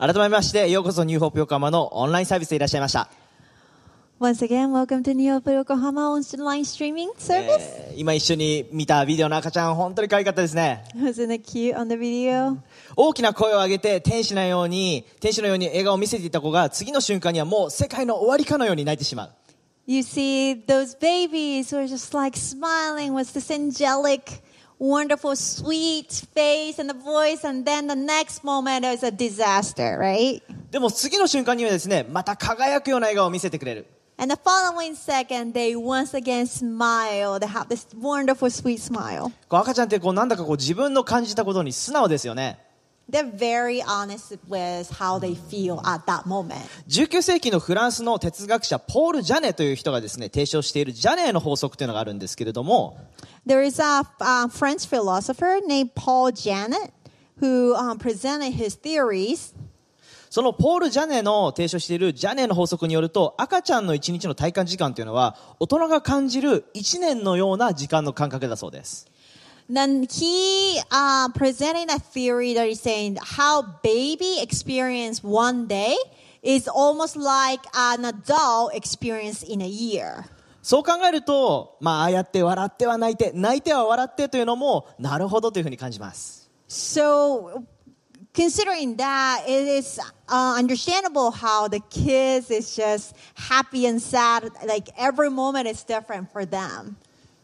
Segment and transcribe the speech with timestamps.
[0.00, 3.10] 改めまして、ようこそニューホープ横浜のオンラインサービスでいらっしゃいました。
[4.18, 7.58] Once again, welcome to New Hope Yokohama online streaming service.
[7.60, 10.84] えー今一緒に見たビデオの赤ちゃん、本当に可愛かったですね。
[10.96, 12.56] Wasn't it cute on the video?
[12.96, 19.30] 大きな声を上げて天使のように、天使のように笑顔を見せていた子が次の瞬間にはもう世界の終わりかのように泣いてしまう。
[19.86, 24.40] You see those babies who are just like smiling with this angelic,
[24.80, 30.42] wonderful, sweet face and the voice, and then the next moment is a disaster, right?
[30.70, 33.86] でも次の瞬間にはですね、また輝くような笑顔を見せてくれる。
[34.16, 37.38] And the following second, they once again smile.
[37.38, 39.32] They have this wonderful, sweet smile.
[39.48, 42.58] こう赤ちゃんってこうなんだかこう自分の感じたことに素直ですよね。
[43.10, 46.60] They're very honest with how they feel at that moment.
[46.88, 52.98] 19世紀のフランスの哲学者ポール・ジャネという人がですね提唱しているジャネの法則というのがあるんですけれども
[53.46, 56.92] There is a uh, French philosopher named Paul Janet
[57.40, 59.54] who um, presented his theories.
[60.30, 69.09] そのポール・ジャネの提唱しているジャネの法則によると赤ちゃんの1日の体感時間というのは大人が感じる1年のような時間の感覚だそうです
[69.69, 75.95] Then he uh, presented a theory that is saying how baby experience one day
[76.43, 80.25] is almost like an adult experience in a year.
[80.61, 87.63] そう考えると、まあ、ああやって笑っては泣いて泣いては笑ってというのもなるほどというふうに感じます So,
[88.33, 94.49] considering that, it is uh, understandable how the kids is just happy and sad.
[94.65, 96.97] Like every moment is different for them.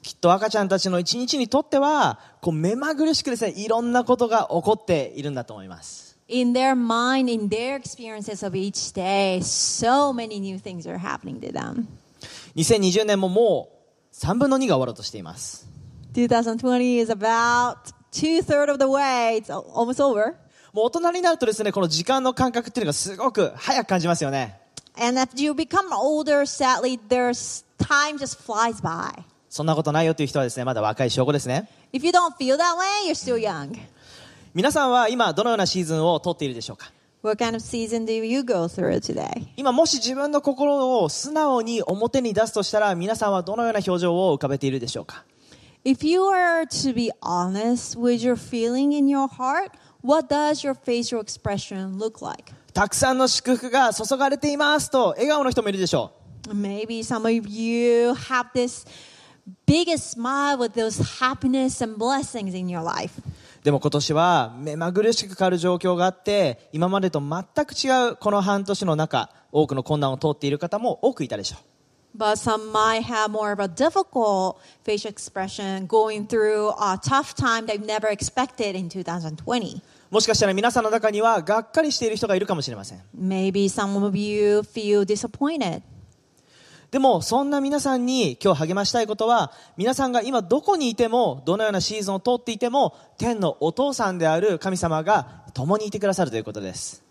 [0.07, 10.97] きっと赤ちゃんたちの1日にとってはこう目まぐるしくですねいろんなことが起こっているんだと思います In their mind, in their experiences of each day, so many new things are
[10.99, 11.89] happening to them.
[12.55, 13.69] 2020年もも
[14.13, 15.67] う3分の2が終わろうとしています
[16.15, 17.77] 2020 is about
[18.13, 19.37] two thirds of the way.
[19.43, 20.35] It's al- almost over.
[20.73, 24.61] もう大人になるとですねこの時間の感覚っていうのがすごく早く感じますよね
[24.99, 29.25] And if you become older, sadly, there's time just flies by.
[29.57, 33.75] そんなことないよという人はですねまだ若い証拠ですね If you don't feel that way, you're still young.
[34.55, 39.47] 皆さんは今どのようなシーズンを通っているでしょうか What kind of season do you go through today?
[39.57, 45.25] 今もし自分の心を素直に表に出すとしたら皆さんはどのような表情を浮かべているでしょうか
[45.87, 49.71] If you are to be honest with your feeling in your heart,
[50.03, 52.53] what does your facial expression look like?
[52.75, 56.13] たくさんの祝福が注がれていますと笑顔の人もいるでしょ
[56.49, 58.87] Maybe some of you have this
[59.67, 63.13] biggest smile with those happiness and blessings in your life.
[63.19, 71.65] うでも今年は目まぐるしく変わる状況があって今までと全く違うこの半年の中多くの困難を通っている方も多くいたでしょう
[72.17, 77.67] But some might have more of a difficult facial expression going through a tough time
[77.67, 79.83] they've never expected in 2020.
[80.11, 85.83] もしかしたら皆さんの中にはがっかりしている人がいるかもしれません Maybe some of you feel disappointed.
[86.91, 97.03] でもそんな皆さんに今日励ましたいことは皆さんが今どこにいてもどのようなシーズンを通っていても天のお父さんである神様が共にいてくださるということです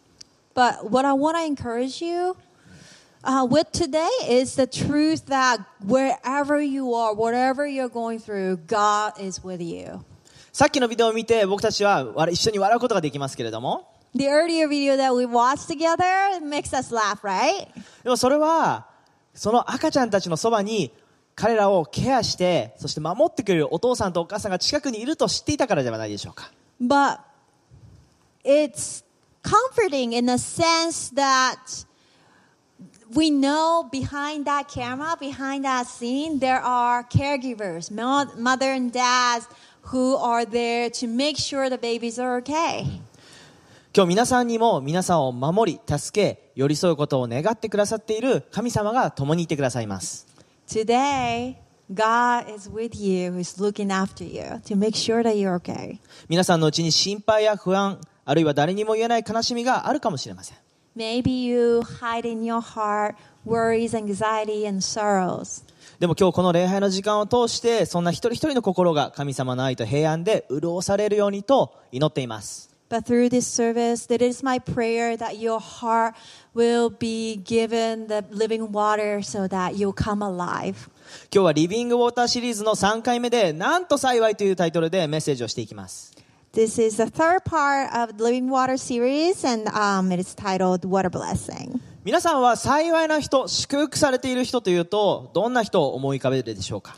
[0.55, 2.35] But what I want to encourage you
[3.23, 9.19] uh, with today is the truth that wherever you are, whatever you're going through, God
[9.19, 9.99] is with you.
[10.53, 17.67] さっきのビデオを見て僕たちはわ一緒に笑うことができますけれども The earlier video that we watched together makes us laugh, right?
[18.03, 18.87] でもそれは
[19.35, 20.91] その赤ちゃんたちのそばに
[21.35, 26.51] 彼らをケアしてそして守ってくれるお父さんとお母さんが近くにいると知っていたからではないでしょうか
[26.81, 27.19] But
[28.43, 29.03] it's
[29.43, 31.85] comforting in the sense that
[33.13, 39.47] we know behind that camera, behind that scene, there are caregivers, mother and dads
[39.83, 42.99] who are there to make sure the babies are okay.
[43.97, 50.27] 今日皆さんにも皆さんを守り助け寄り添うことを願ってくださっている神様が共にいてくださいます
[50.67, 51.55] Today,
[51.93, 55.99] God is with you, is looking after you to make sure that you're okay.
[56.27, 60.57] 皆さんのうちに心配や不安あるいは誰にも言えない悲しみがあるかもしれません
[60.97, 63.15] Maybe you hide in your heart
[63.45, 65.63] worries, anxiety, and sorrows.
[65.99, 76.15] でも今日この礼拝の時間を通してそんな一人一人の心が神様の愛と平安で潤されるようにと祈っています But through this service, it is my prayer that your heart
[76.53, 80.89] will be given the living water so that you'll come alive.
[81.29, 86.13] 今日はリビングウォーターシリーズの3回目でなんと幸いというタイトルでメッセージをしていきます
[86.53, 90.85] This is the third part of the Living Water series, and um, it is titled
[90.85, 91.81] a Blessing.
[92.05, 96.95] 皆さんは幸いな人祝福されている人というとどんな人を思い浮かべるでしょうか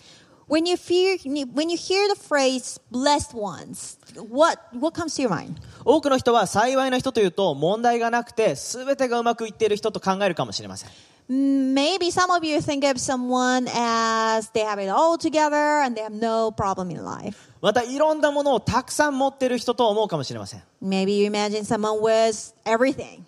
[0.49, 1.17] When you hear
[1.53, 3.97] when you hear the phrase "blessed ones,"
[4.29, 5.55] what what comes to your mind?
[5.83, 10.89] 多くの人は幸いな人というと問題がなくて全てがうまくいっている人と考えるかもしれません。
[11.29, 16.13] Maybe some of you think of someone as they have it all together and they have
[16.13, 17.37] no problem in life.
[17.61, 20.63] またいろんなものをたくさん持っている人と思うかもしれません。
[20.81, 23.23] Maybe you imagine someone with everything.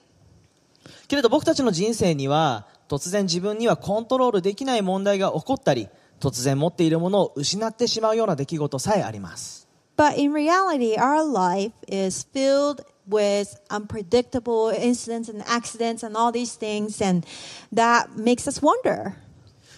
[1.10, 5.90] けれど僕たちの人生には突然自分にはコントロールできない問題が起こったり
[6.20, 9.68] 突然持っているものを失ってしまうような出来事さえあります
[9.98, 16.58] But in reality, our life is filled with unpredictable incidents and accidents and all these
[16.58, 17.26] things, and
[17.74, 19.18] that makes us wonder.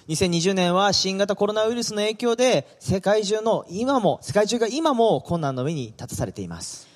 [0.08, 6.88] 2020年は新型コロナウイルスの影響で世界中の今も世界中が今も困難の上に立たされています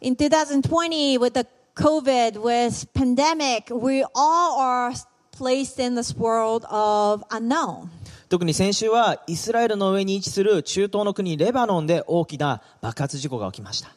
[0.00, 4.92] In 2020, with the COVID, with pandemic, we all are
[5.32, 7.88] placed in this world of unknown.
[8.34, 13.94] 特に先週はイスラエルの上に位置する中東の国レバノンで大きな爆発事故が起きました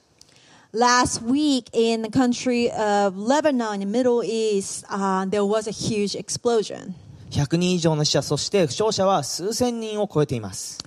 [0.75, 5.71] Last week, in the country of Lebanon, in the Middle East, uh, there was a
[5.71, 6.93] huge explosion.
[7.31, 10.77] 100人以上の死者そして負傷者は数千人を超えています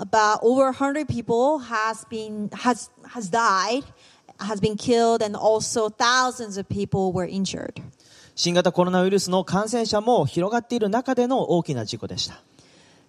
[0.00, 3.82] About over 100 people has been has has died,
[4.38, 7.82] has been killed, and also thousands of people were injured.
[8.36, 12.40] 新型コロナウイルスの感染者も広がっている中での大きな事故でした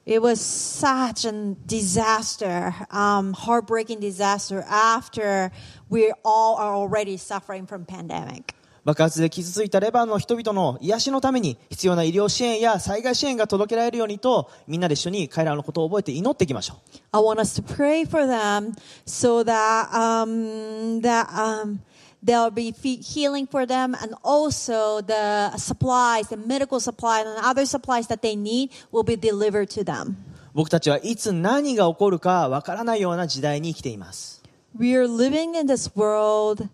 [0.10, 4.66] It was such a disaster, um, heartbreaking disaster.
[4.68, 5.52] After
[5.88, 8.56] we all are already suffering from pandemic.
[8.84, 18.74] 爆発で傷ついたレバノンの人々の癒しのために必要な医療支援や災害支援が届けられるようにとみんなで一緒に彼らのことを覚えて祈っていきましょう I want us to pray for them
[19.06, 21.82] so that um, that um,
[22.24, 28.07] there'll be healing for them, and also the supplies, the medical supplies, and other supplies
[28.07, 30.18] that they need will be delivered to them.
[30.54, 34.44] 僕たちはいつ何が起こるかわからないような時代に生きています
[34.77, 36.68] We are living in this world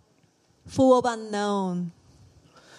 [0.67, 1.87] full of unknown.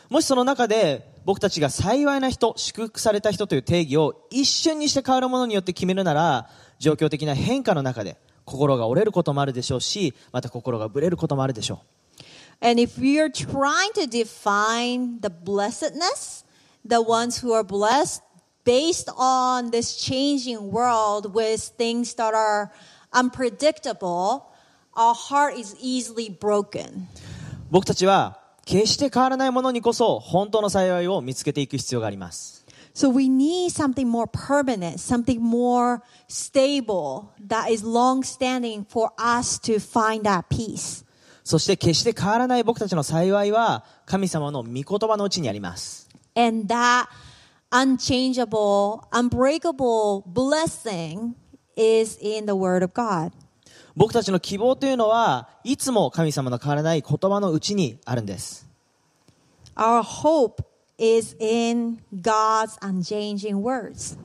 [0.08, 6.48] もしその中で僕たちが幸いな人祝福された人という定義を一瞬にして変わるものによって決めるなら
[6.78, 11.95] 状況的な変化の中で心が折れることもあるでしょうしまた心がぶれることもあるでしょう
[12.61, 16.43] And if we are trying to define the blessedness,
[16.85, 18.21] the ones who are blessed
[18.63, 22.71] based on this changing world with things that are
[23.11, 24.51] unpredictable,
[24.93, 27.07] our heart is easily broken.
[27.71, 32.61] 僕たちは決して変わらないものにこそ本当の幸いを見つけていく必要があります
[32.93, 39.57] So we need something more permanent, something more stable that is long standing for us
[39.59, 41.04] to find that peace.
[41.46, 46.08] そして決して変わらない僕たちの幸いは神様の御言葉のうちにあります。
[46.34, 47.06] And that
[47.70, 51.34] unchangeable, unbreakable blessing
[51.76, 53.30] is in the Word of God.
[53.94, 58.66] 僕たちの希望というのはいつも神様の変わらない言葉のうちにあるんです。
[59.76, 60.64] Our hope
[60.98, 64.18] is in God's unchanging words.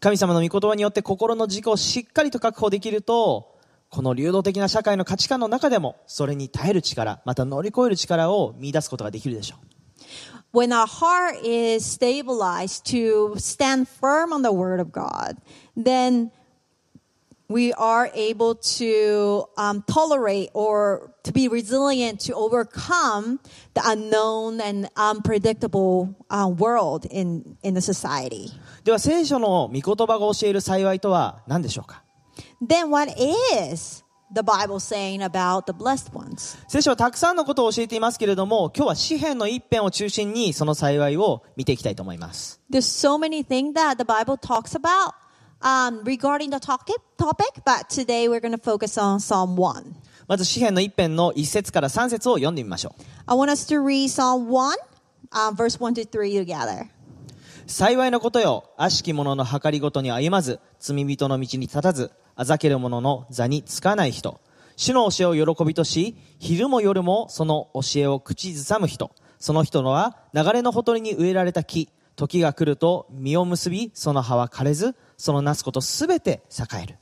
[0.00, 3.59] 神様の御言葉によって心の軸をしっかりと確保できると、
[3.90, 9.66] この流動的な社会の価値観の中でもそれに耐える力、また乗り越える力を見出すことができるでしょう。
[10.52, 15.36] When our heart is stabilized to stand firm on the Word of God,
[15.76, 16.30] then
[17.48, 23.40] we are able to um, tolerate or to be resilient to overcome
[23.74, 28.52] the unknown and unpredictable uh, world in, in the society.
[28.84, 32.02] では聖書の御言葉が教える幸いとは何でしょうか
[32.60, 33.12] Then what
[33.64, 36.58] is the Bible saying about the blessed ones?
[36.68, 42.60] 聖書はたくさんのことを教えていますけれども、今日は詩篇の一編を中心にその幸いを見ていきたいと思います。
[42.70, 45.14] There's so many things that the Bible talks about
[45.60, 49.94] um, regarding the topic, topic, but today we're going to focus on Psalm 1.
[50.28, 53.02] まず詩篇の一編の一節から三節を読んでみましょう。
[53.26, 54.76] I want us to read Psalm 1,
[55.32, 56.86] um, verse 1 to 3 together.
[57.66, 64.40] 幸いのことよ、悪しき者の計りごとに歩まず、罪人の道に立たず、あざける者の座につかない人。
[64.74, 69.10] 主の教えを喜びとし、昼も夜もその教えを口ずさむ人。
[69.38, 71.90] その人のは流れのほとりに植えられた木。
[72.16, 76.98] 時が来ると実を結び、その葉は枯れず、そのなすことすべて栄える。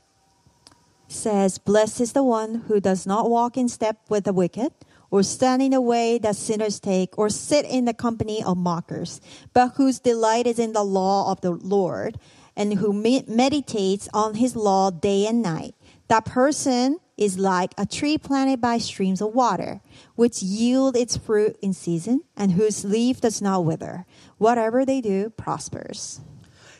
[1.07, 4.73] says, Blessed is the one who does not walk in step with the wicked,
[5.09, 9.21] or stand in the way that sinners take, or sit in the company of mockers,
[9.53, 12.19] but whose delight is in the law of the Lord,
[12.58, 15.74] and who me- meditates on his law day and night.
[16.08, 19.80] That person is like a tree planted by streams of water,
[20.16, 24.04] which yield its fruit in season, and whose leaf does not wither.
[24.38, 26.20] Whatever they do prospers.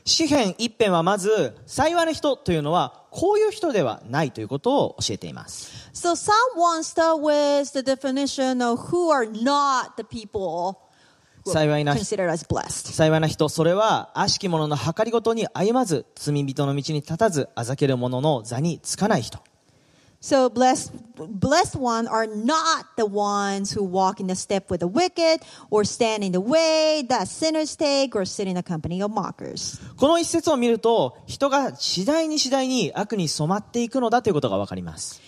[0.06, 5.72] 詩編一編はまず、幸いな人というのは、こういう人ではないということを教えています。
[5.94, 10.84] So Psalm 1 start with the definition of who are not the people who are
[11.46, 19.39] 幸いな.幸いな人、それは、悪しき者の計りごとに歩まず、罪人の道に立たず、あざける者の座につかない人。
[20.22, 20.91] So blessed,
[21.39, 25.86] blessed one are not the ones who walk in the step with the wicked, or
[25.86, 29.79] stand in the way that sinners take, or sit in the company of mockers.
[29.96, 35.22] この一節を見ると、人が次第に次第に悪に染まっていくのだということがわかります。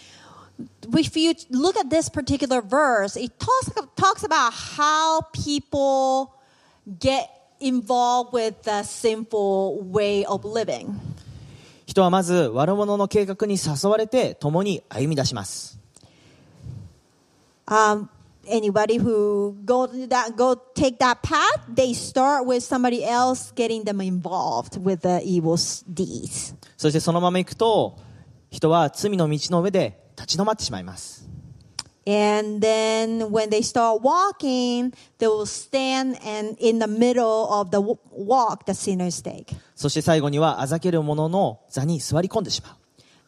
[0.94, 6.32] If you look at this particular verse, it talks, talks about how people
[7.00, 11.00] get involved with the sinful way of living.
[11.86, 15.78] 人はまず悪者の計画に誘われて共に歩み出します。
[17.68, 18.10] Um,
[18.48, 23.84] anybody who go to that go take that path, they start with somebody else getting
[23.84, 26.56] them involved with the evil s- deeds.
[26.78, 27.98] そしてそのまま行くと、
[28.50, 31.28] 人は罪の道の上で立ち止まってしまいます。
[32.06, 38.66] And then when they start walking, they will stand and in the middle of the walk
[38.66, 39.56] the sinners take.
[39.76, 42.76] そして最後にはあざける者の座に座り込んでしまう。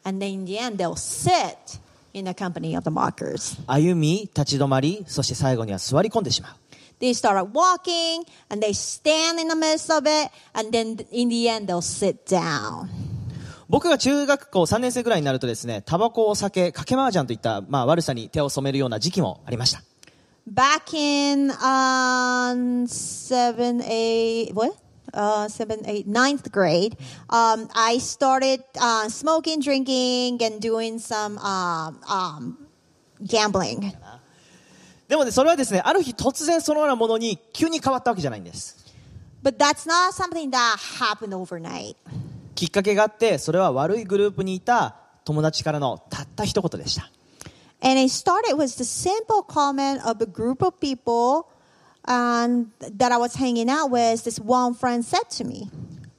[0.05, 1.79] And then in the end, they'll sit
[2.13, 3.61] in the company of the mockers.
[3.67, 6.55] 歩み、立ち止まり、そして最後には座り込んでしまう。
[6.99, 11.67] They start walking and they stand in the midst of it, and then in the end,
[11.67, 12.87] they'll sit down.
[13.73, 19.81] 僕が中学校3年生ぐらいになるとですね、タバコ、お酒、賭け麻雀といった、まあ、悪さに手を染めるような時期もありました。
[20.47, 24.75] Back in um, seven, eight, what?
[25.11, 26.95] Uh, seven, eight, ninth grade,
[27.29, 32.57] um, I started uh, smoking, drinking, and doing some um, um,
[33.25, 33.91] gambling.
[35.07, 38.93] でもね、それはですね、ある日突然そのようなものに急に変わったわけじゃないんです。
[39.41, 41.95] But that's not something that happened overnight.
[42.55, 44.95] きっかけがあって、それは悪いグループにいた
[45.25, 47.09] 友達からのたった一言でした。
[47.81, 51.49] And it started with the simple comment of a group of people
[52.05, 54.23] um, that I was hanging out with.
[54.23, 55.69] This one friend said to me,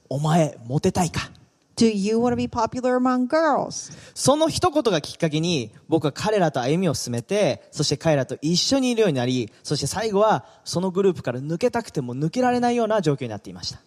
[0.09, 1.31] お前、モテたいか
[1.75, 3.91] Do you want to be popular among girls?
[4.13, 13.81] その一言がきっかけに、僕は彼らと歩みを進めて、そして彼らと一緒にいるようになり、そして最後は、そのグループから抜けたくても抜けられないような状況になっていました。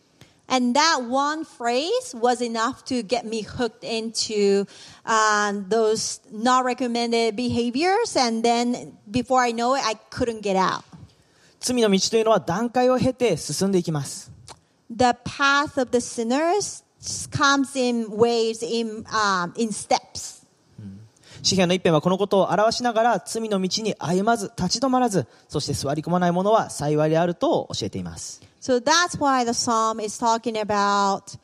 [0.48, 4.66] And that one phrase was enough to get me hooked into
[5.04, 8.16] um, those not recommended behaviors.
[8.16, 10.84] And then before I know it, I couldn't get out.
[11.60, 14.30] 罪の道というのは段階を経て進んでいきます。
[14.90, 16.82] The path of the sinners
[17.30, 20.38] comes in waves, in, um, in steps.
[21.42, 28.47] 詩篇の一編はこのことを表しながら、罪の道に歩まず、立ち止まらず、そして座り込まない者は幸いであると教えています。
[28.59, 31.35] So that's why the psalm is talking about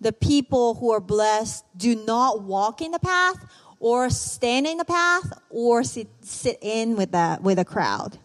[0.00, 3.36] the people who are blessed do not walk in the path
[3.80, 8.18] or stand in the path or sit, sit in with the, with a crowd.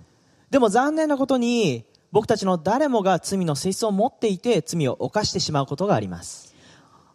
[0.52, 6.54] でも残念なことに、僕たちの誰もが罪の性質を持っていて、罪を犯してしまうことがあります。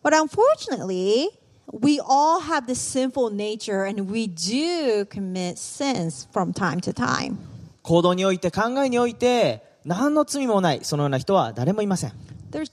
[0.03, 1.29] But unfortunately,
[1.73, 7.37] we all have this sinful nature and we do commit sins from time to time.
[7.83, 12.14] 行動において、考えにおいて、 何の罪もない、そのような人は誰もいません。
[12.52, 12.72] There's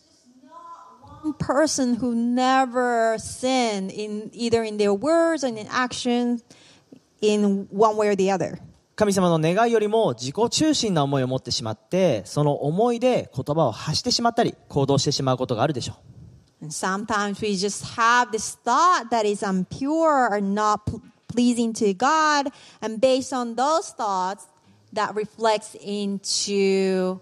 [1.38, 6.40] person who never sinned in either in their words and in action
[7.20, 8.58] in one way or the other.
[8.96, 15.94] 神様の願いよりも自己中心な思いを持ってしまって、その思いで言葉を発してしまったり、行動してしまうことがあるでしょ
[16.62, 16.66] う。
[16.66, 22.52] Sometimes we just have this thought that is impure or not pl- pleasing to God,
[22.82, 24.49] and based on those thoughts,
[24.92, 27.20] that reflects into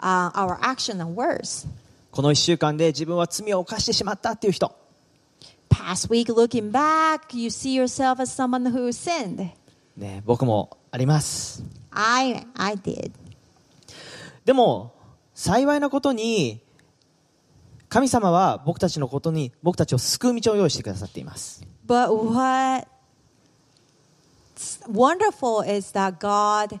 [0.00, 1.66] uh, our action and words.
[2.10, 4.74] この一週間で自分は罪を犯してしまったっていう人。
[5.68, 9.50] Past week, looking back, you see yourself as someone who sinned.
[9.96, 11.62] ね、僕もあります。
[11.90, 13.12] I I did.
[14.44, 14.94] でも、
[15.34, 16.60] 幸いなことに、
[17.88, 21.64] 神様は僕たちのことに、僕たちを救う道を用意してくださっています。
[21.86, 22.86] But what's
[24.88, 26.80] wonderful is that God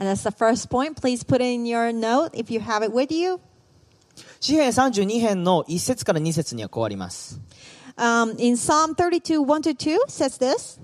[0.00, 0.98] And that's the first point.
[0.98, 3.38] Please put it in your note if you have it with you.
[4.40, 7.38] 詩編32編の1節から2節にはこうあります。
[7.98, 10.80] Um, in Psalm 32, 1 to 2 says this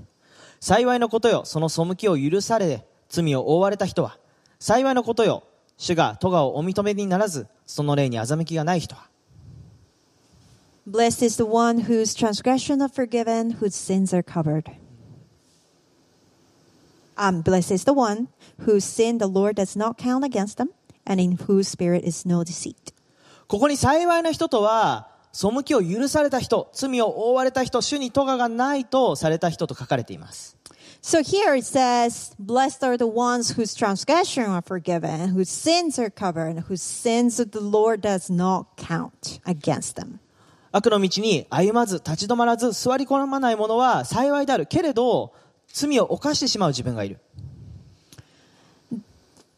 [0.60, 4.18] 幸いのことよ、その背きを許され、罪を覆われた人は。
[4.58, 5.44] 幸いのことよ、
[5.78, 9.08] 主が咎をお認めにならず、その霊に欺きがない人は。
[10.86, 14.70] Blessed is the one whose transgressions are forgiven, whose sins are covered.
[17.16, 18.28] Um, blessed is the one
[18.66, 20.70] whose sin the Lord does not count against them,
[21.06, 22.92] and in whose spirit is no deceit.
[23.48, 30.56] ここに幸いな人とは、背きを許された人、罪を覆われた人、主に咎がないとされた人と書かれています。
[31.02, 36.64] So here it says, Blessed are the ones whose transgressions are forgiven, whose sins are covered,
[36.68, 40.18] whose sins the Lord does not count against them.
[40.72, 44.66] 悪の道に歩まず、立ち止まらず、座り込まない者は幸いである。
[44.66, 45.32] けれど、
[45.72, 47.18] 罪を犯してしまう自分がいる。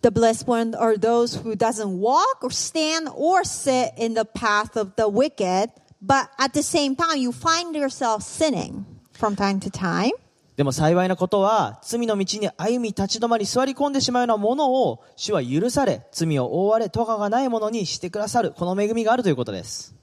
[0.00, 4.79] The blessed ones are those who doesn't walk or stand or sit in the path
[4.79, 9.71] of the wicked, but at the same time you find yourself sinning from time to
[9.71, 10.12] time.
[10.57, 19.95] でも幸いなことは、罪の道に歩み立ち止まり座り込んでしまうようなものを、主は許され、罪を覆われ、咎がないものにしてくださる、この恵みがあるということです。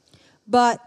[0.49, 0.79] But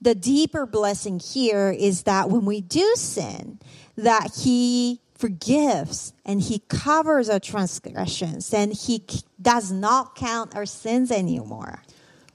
[0.00, 3.58] the deeper blessing here is that when we do sin,
[4.02, 9.04] that he forgives and he covers our transgressions and he
[9.40, 11.80] does not count our sins anymore.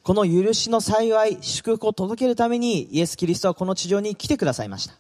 [0.03, 4.97] この許しの幸い、祝福を届けるために、イエス・キリストはこの地上に来てくださいました。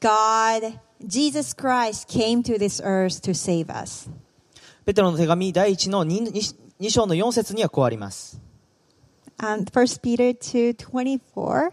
[0.00, 4.08] God, Jesus Christ came to this earth to save us.
[4.86, 6.32] ペテロの手紙第1の 2,
[6.80, 8.40] 2章の4節にはこうあります。
[9.38, 11.72] Um, 1 Peter 2.24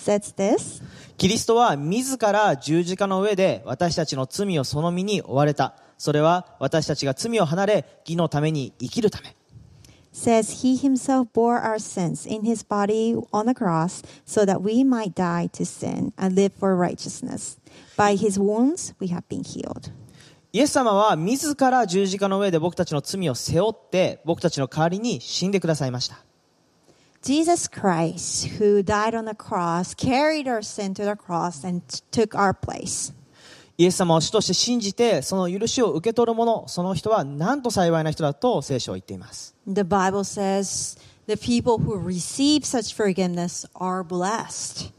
[0.00, 0.82] says this.
[1.16, 5.74] キリストは自ら十字架の上で私たちの罪をその身に追われた。
[5.98, 9.36] それは私たちが罪を離れ、義のために生きるため。
[10.12, 15.14] says he himself bore our sins in his body on the cross so that we might
[15.14, 17.58] die to sin and live for righteousness.
[17.96, 19.92] By his wounds we have been healed.
[20.52, 26.24] イエス様は自ら十字架の上で僕たちの罪を背負って、僕たちの代わりに死んでくださいました。
[27.22, 32.54] Jesus Christ, who died on the cross, carried our sin to the cross and took our
[32.54, 33.12] place.
[33.76, 39.54] イエス様を主として信じて、その許しを受け取る者、その人はなんと幸いな人だと聖書は言っています。
[39.66, 44.92] The Bible says the people who receive such forgiveness are blessed.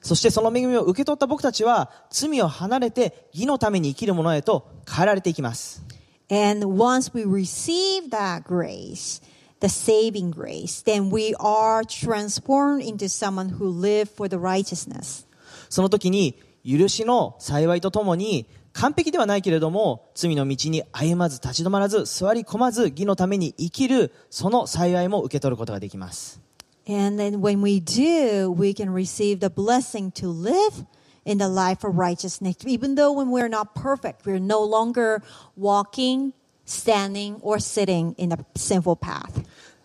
[0.00, 5.84] そしてその恵みを受け取った僕たちは、罪を離れて義のために生きる者へと変えられていきます。
[6.28, 9.22] And once we receive that grace,
[9.62, 15.24] the saving grace, then we are transformed into someone who live for the righteousness.
[15.70, 16.34] その時に、
[16.66, 26.40] 許しの幸いとともに、完璧ではないけれども、罪の道に歩まず立ち止まらず、座り込まず、義のために生きる、その幸いも受け取ることができます。
[26.88, 30.84] And then when we do, we can receive the blessing to live
[31.24, 32.56] in the life of righteousness.
[32.66, 35.22] Even though when we're not perfect, we're no longer
[35.56, 36.32] walking,
[36.72, 39.44] standing, or sitting in a sinful path.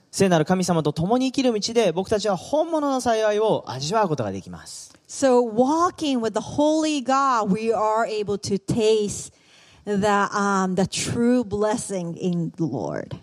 [0.09, 4.93] 聖なる神様と共に生きる道で、僕たちは本物の幸いを味わうことができます。
[5.07, 9.33] So walking with the holy God, we are able to taste
[9.85, 13.17] the, um, the true blessing in the Lord.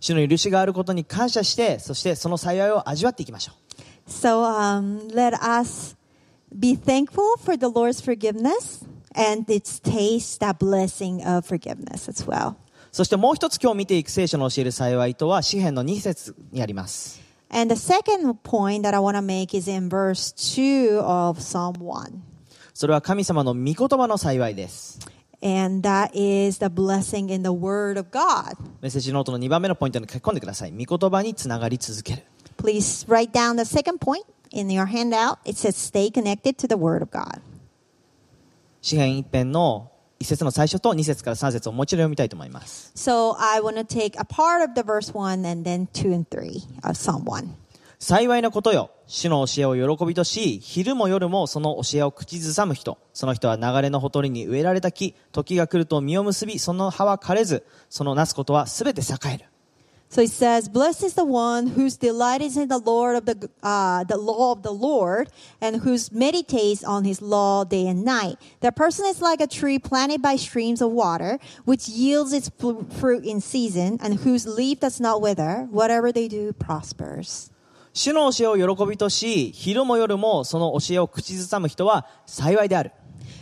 [0.00, 4.10] 主の許しがあることに感謝して、そしてその幸いを味わっていきましょう。
[4.10, 5.96] So um, let us
[6.52, 12.56] be thankful for the Lord's forgiveness and its taste that blessing of forgiveness as well.
[12.94, 17.20] そしてもう一つ今日見ていく聖書の教える幸いとは、詩篇の2節にあります。
[17.50, 22.12] And the second point that I want to make is in verse 2 of Psalm 1.
[22.72, 25.00] それは神様の御言葉の幸いです。
[25.42, 28.54] And that is the blessing in the Word of God.
[28.80, 30.70] メッセージノートの2番目のポイントに書き込んでください。
[30.70, 32.22] 御言葉につながり続ける。
[32.58, 35.38] Please write down the second point in your handout.
[35.44, 37.40] It says, stay connected to the Word of God.
[38.80, 42.92] 詩篇一編の一節の最初と2節から3節をもう一度読みたいと思います。
[42.94, 46.88] So I want to take a part of the verse 1 and then 2 and 3
[46.88, 47.48] of Psalm 1.
[47.98, 48.90] 幸いなことよ。
[49.06, 52.98] 主の教えを喜びとし、昼も夜もその教えを口ずさむ人。
[53.12, 55.14] その人は流れのほとりに植えられた木。
[55.32, 59.44] 時が来ると実を結び、その葉は枯れず、そのなすことはすべて栄える。
[60.11, 64.03] So it says, Blessed is the one whose delight is in the Lord of the, uh,
[64.05, 65.29] the law of the Lord
[65.61, 68.37] and whose meditates on his law day and night.
[68.61, 72.87] That person is like a tree planted by streams of water, which yields its fru-
[72.89, 75.67] fruit in season and whose leaf does not wither.
[75.69, 77.51] Whatever they do prospers.
[77.93, 82.91] 主の教えを喜びとし、昼も夜もその教えを口ずさむ人は幸いである。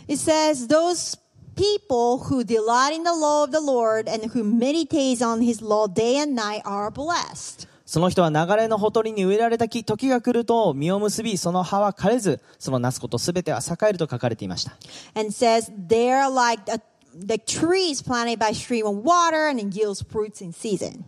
[0.08, 1.18] It says, Those
[1.55, 5.87] people who delight in the law of the Lord and who meditates on his law
[5.87, 7.67] day and night are blessed.
[7.85, 14.71] その人は流れのほとりに植えられた木、時が来ると実を結び、その葉は枯れず、そのなすことすべては栄えると書かれていました。
[15.15, 16.81] And says they're like a,
[17.13, 21.03] the trees planted by stream of water and it yields fruits in season.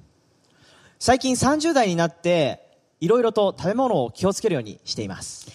[1.00, 2.60] 最近30代になって、
[3.00, 5.48] いろいろと食べ物を気をつけるようにしています。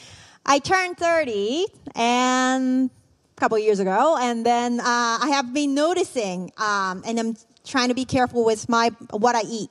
[0.45, 2.91] I turned 30 and
[3.41, 7.95] couple years ago, and then uh, I have been noticing, um, and I'm trying to
[7.95, 9.71] be careful with my what I eat.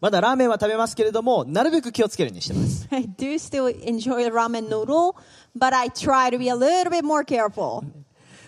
[0.00, 2.88] まだラーメンは食べますけれども、なるべく気をつけるようにしてます。
[2.90, 5.14] I do still enjoy the ramen noodle,
[5.56, 7.82] but I try to be a little bit more careful.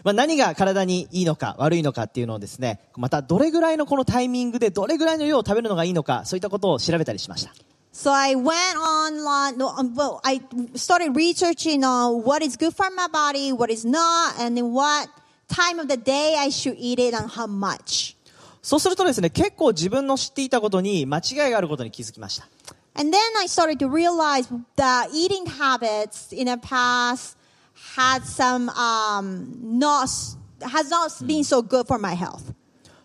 [0.04, 7.52] まあ、何が体にいいのか悪いのかっていうのをですね、またどれぐらいのこのタイミングでどれぐらいの量を食べるのがいいのか、そういったことを調べたりしました。
[7.98, 10.40] So I went online, um, well, I
[10.76, 15.08] started researching on what is good for my body, what is not, and in what
[15.48, 18.14] time of the day I should eat it and how much.
[18.62, 22.46] そうするとですね、結構自分の知っていたことに間違いがあることに気づきました。
[22.94, 27.36] And then I started to realize that eating habits in the past
[27.96, 30.08] had some um, not
[30.62, 32.54] has not been so good for my health.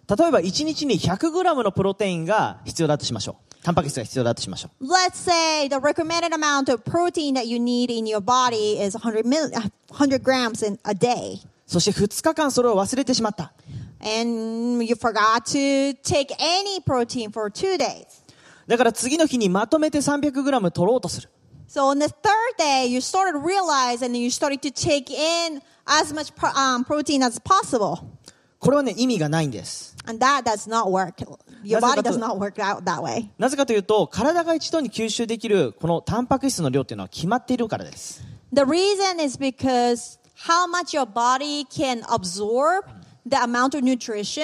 [0.08, 3.53] 例えば1日に 100g のプロテインが必要だとしましょう。
[3.64, 4.86] タンパク質が必要だとしましょう。
[4.86, 9.50] Let's say the recommended amount of protein that you need in your body is 100, mil,
[9.90, 11.40] 100 grams in a day.
[11.66, 13.54] そして2日間それを忘れてしまった。
[14.02, 18.06] And you forgot to take any protein for two days.
[18.68, 21.30] だから次の日にまとめて 300g 取ろうとする。
[21.70, 26.14] So on the third day, you started to realize and you started to take in as
[26.14, 28.00] much pro- um, protein as possible.
[28.60, 29.96] これはね、意味がないんです。
[30.06, 31.26] And that does not work.
[31.64, 33.28] Your なぜ body かと- does not work out that way.
[33.38, 38.22] なぜかというと、体が一度に吸収できるこのタンパク質の量っていうのは決まっているからです。
[38.54, 42.84] The reason is because how much your body can absorb
[43.26, 44.44] the amount of nutrition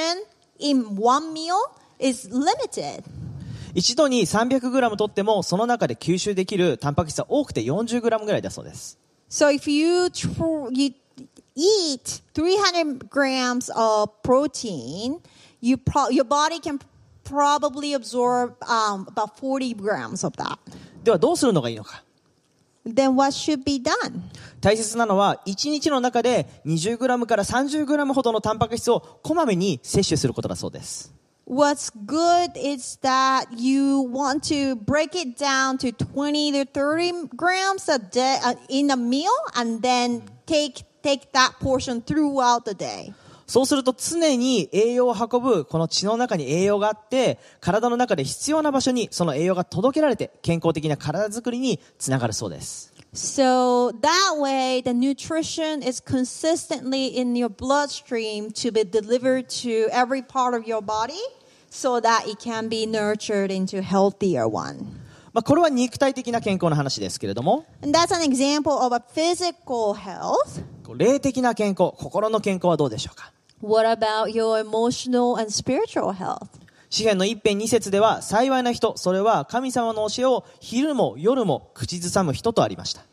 [0.59, 1.53] in one meal
[1.99, 3.03] is limited.
[3.75, 8.97] 一度に 300g 取っても、その中で吸収できるタンパク質は多くて 40g ぐらいだそうです。
[9.29, 10.09] So if you
[10.71, 10.93] you
[11.55, 15.19] eat 300 grams of protein,
[15.61, 16.79] you pro- your body can
[17.28, 20.58] probably absorb um, about 40 grams of that.
[21.02, 22.02] ではどうするのがいいのか。
[22.86, 24.20] Then what should be done?
[24.60, 31.12] 大切なのは、1日の中で 20g から 30g ほどのタンパク質をこまめに摂取することだそうです。
[31.46, 37.86] What's good is that you want to break it down to 20 to 30 grams
[37.88, 43.12] a day uh, in a meal and then take take that portion throughout the day.
[43.49, 52.93] そうすると常に栄養を運ぶこの血の中に栄養があって、体の中で必要な場所にその栄養が届けられて健康的な体づくりにつながるそうです。
[53.11, 60.55] So that way the nutrition is consistently in your bloodstream to be delivered to every part
[60.55, 61.17] of your body
[61.71, 64.85] so that it can be nurtured into healthier one.
[65.33, 70.63] まあ、これは肉体的な健康の話ですけれども、that's an example of a physical health.
[70.95, 76.47] 霊的な健康、心の健康はどうでしょうか What about your emotional and spiritual health?
[76.89, 83.05] 詩篇の一編二節では、幸いな人、それは神様の教えを昼も夜も口ずさむ人とありました。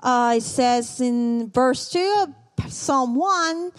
[0.00, 3.72] Uh, it says in verse 2 of Psalm 1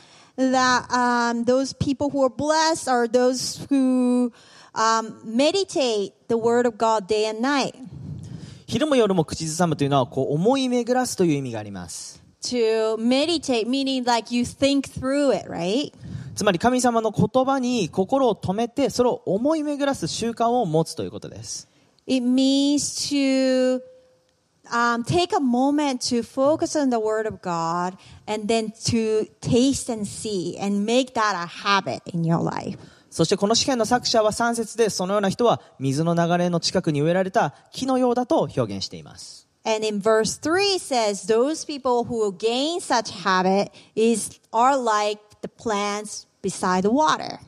[0.52, 4.32] that um, those people who are blessed are those who
[4.74, 7.76] um, meditate the word of God day and night.
[8.68, 12.25] 昼も夜も口ずさむというのは、こう思い巡らすという意味があります。
[12.50, 15.92] To meditate, meaning like you think through it, right?
[16.36, 21.68] つまり神様の言葉に心を止めて、それを思い巡らす習慣を持つということです。
[22.06, 23.82] It means to
[24.70, 29.92] um, take a moment to focus on the Word of God and then to taste
[29.92, 32.78] and see and make that a habit in your life.
[33.10, 39.45] そしてこの詩篇の作者は3節で、そのような人は水の流れの近くに植えられた木のようだと表現しています。
[39.65, 45.49] And in verse 3 it says, those people who gain such habit is, are like the
[45.49, 47.39] plants beside the water.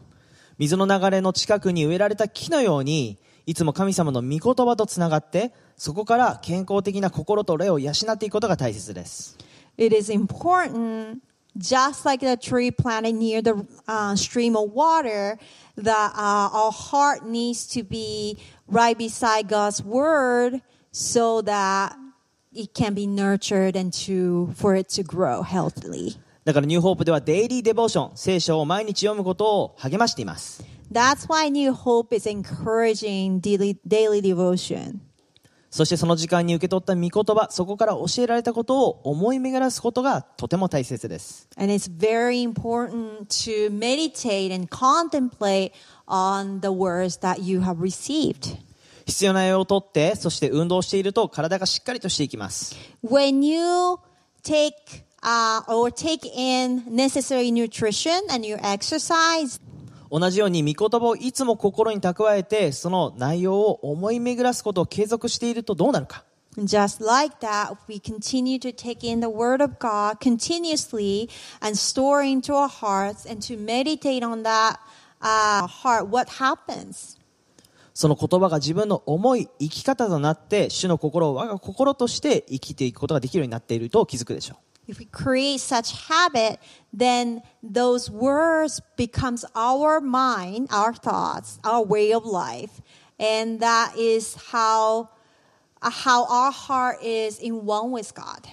[0.58, 9.36] 水の流れの近くに植えられた木のように、いつも神様の御言葉とつながって、そこから健康的な心と霊を養っていくことが大切です。
[9.78, 11.20] It is important,
[11.56, 15.38] just like the tree planted near the uh, stream of water,
[15.76, 18.36] that uh, our heart needs to be
[18.68, 20.60] right beside God's word
[20.92, 21.96] so that
[22.57, 26.17] it can be nurtured and to, for it to grow healthily.
[26.43, 30.63] だからニューホープではデイリーデボーション、聖書を毎日読むことを励ましています。
[30.91, 34.99] That's why New Hope is encouraging daily, daily devotion.
[35.69, 41.49] そしてその時間に受け取った御言葉、そこから教えられたことを思い巡らすことがとても大切です。
[41.57, 45.73] And it's very important to meditate and contemplate
[46.07, 48.57] on the words that you have received.
[49.07, 52.75] 必要な栄養をとって、そして運動していると体がしっかりとしていきます。
[53.03, 53.97] When you
[54.43, 54.73] take
[55.23, 59.59] uh, or take in necessary nutrition and you exercise,
[60.11, 66.23] 同じように御言葉をいつも心に蓄えて、その内容を思い巡らすことを継続しているとどうなるか。
[66.65, 71.29] just like that, if we continue to take in the Word of God continuously
[71.61, 74.79] and store into our hearts and to meditate on that
[75.21, 77.16] uh, heart, what happens?
[77.97, 84.57] その言葉が自分の思い、生き方となって、主の心を我が心として生きていくことができるようになっていると気づくでしょ
[84.87, 84.91] う。
[84.91, 86.59] If we create such habit,
[86.95, 92.83] then those words becomes our mind, our thoughts, our way of life,
[93.19, 95.07] and that is how
[95.81, 98.47] uh, how our heart is in one with God.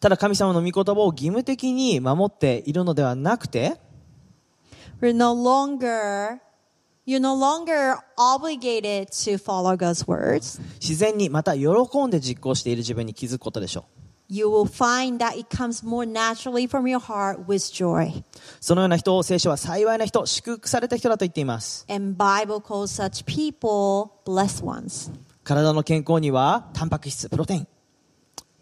[0.00, 3.76] ただ神様の御言葉を義務的に守っているのではなくて、
[5.00, 6.40] We're no longer
[7.08, 10.60] you're no longer obligated to follow God's words.
[10.78, 11.70] 自然にまた喜
[12.06, 13.84] んで実行している自分に気づくことでしょう。
[14.30, 18.22] You will find that it comes more naturally from your heart with joy.
[18.60, 21.86] そのような人を聖書は幸いな人、祝福された人だと言っています。
[21.88, 25.10] And Bible calls such people blessed ones.
[25.44, 27.68] 体の健康には、タンパク質、プロテイン。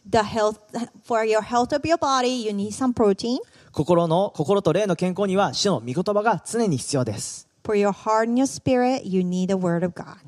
[0.09, 0.61] The health
[1.05, 3.39] for your health of your body, you need some protein.
[3.73, 7.46] 心の、心と霊の健康には、主の御言葉が常に必要です。
[7.67, 10.19] For your heart and your spirit, you need the word of God.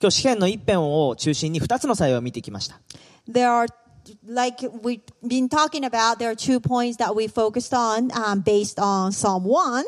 [0.00, 2.80] 今日、詩篇の一編を中心に二つの際を見てきました。
[3.30, 3.68] There are,
[4.26, 8.82] like we've been talking about, there are two points that we focused on um, based
[8.82, 9.84] on Psalm 1.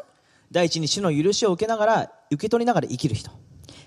[0.53, 3.33] 第一に主の許しを受けながら、受け取りながら生きる人。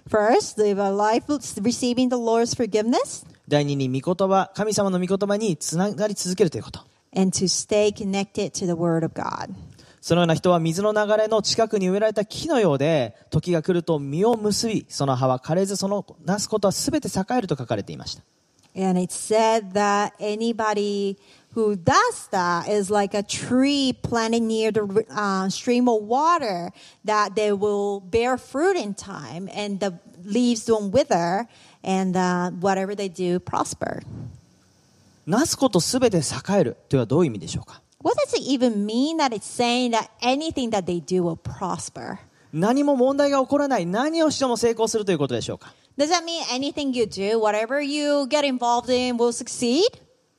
[0.10, 1.28] First, live a life
[1.62, 6.82] receiving the Lord's forgiveness 第二に御言葉、神様の御言葉につながり続けるということ。
[7.16, 9.56] and to stay connected to the word of God.
[10.04, 18.24] そのような人は水の流れの近くに植えられた木のようで、時が来ると実を結び、その葉は枯れず、そのなすことはすべて栄えると書かれていました。
[35.26, 36.22] なすことすべて栄
[36.60, 37.83] えるというのはどういう意味でしょうか？
[38.04, 42.20] What does it even mean that it's saying that anything that they do will prosper?
[42.52, 49.82] 何も問題が起こらない、何をしても成功するということでしょうか Does that mean anything you do, whatever you get involved in, will succeed?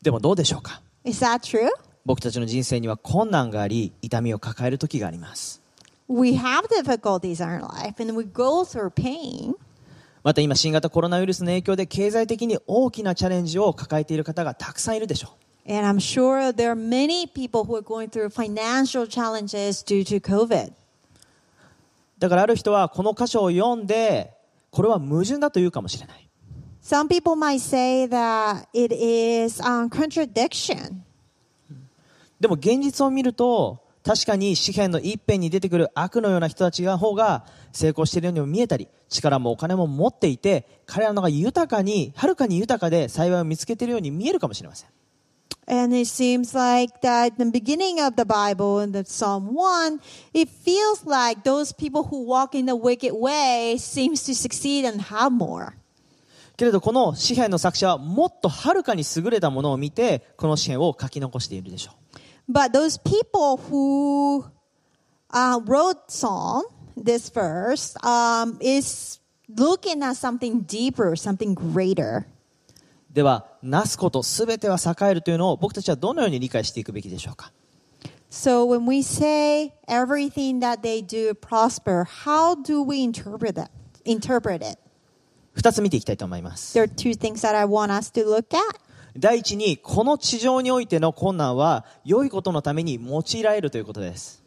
[0.02, 1.70] でもどうでしょうか Is that true?
[2.04, 5.62] 僕たちの人生には困難があり、痛みを抱える時があります。
[6.06, 9.54] We have difficulties in our life and we go through pain.
[10.22, 15.43] また今新型コロナウイルスの影響で経済的に大きなチャレンジを抱えている方がたくさんいるでしょう。
[15.66, 20.72] And I'm sure there are many people who are going through financial challenges due to COVID.
[22.18, 24.32] だからある人はこの箇所を読んで、
[24.70, 26.28] これは矛盾だと言うかもしれない。
[26.82, 31.00] Some people might say that it is um, contradiction.
[32.38, 44.90] でも現実を見ると、確かに詩篇の一辺に出てくる悪のような人たちが方が成功しているようにも見えたり、力もお金も持っていて、彼らの方が豊かに、はるかに豊かで幸いを見つけているように見えるかもしれません。
[45.67, 50.01] And it seems like that in the beginning of the Bible, in the Psalm 1,
[50.33, 54.99] it feels like those people who walk in the wicked way seems to succeed and
[54.99, 55.75] have more.
[56.57, 62.51] けれどこの詩篇の作者はもっとはるかに優れたものを見て、この詩篇を書き残しているでしょう。
[62.51, 64.43] But those people who
[65.31, 66.63] uh, wrote Psalm,
[66.97, 69.19] this verse, um, is
[69.55, 72.25] looking at something deeper, something greater.
[73.14, 77.52] では、なすことすべては栄えるというのを僕たちはどのように理解していくべきでしょうか
[78.28, 83.70] So when we say everything that they do prosper, how do we interpret that?
[84.04, 84.78] Interpret it.
[85.52, 86.76] 二つ見ていきたいと思います。
[86.76, 88.80] There are two things that I want us to look at.
[89.16, 94.42] 第一に、この地上においての困難は、良いことのために用いられるということです。